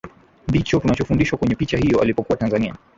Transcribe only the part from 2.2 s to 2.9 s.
Tanzania